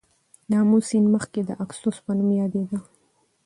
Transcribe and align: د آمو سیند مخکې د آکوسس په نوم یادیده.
د 0.49 0.51
آمو 0.61 0.77
سیند 0.89 1.07
مخکې 1.15 1.39
د 1.45 1.49
آکوسس 1.63 1.95
په 2.05 2.11
نوم 2.17 2.29
یادیده. 2.39 2.77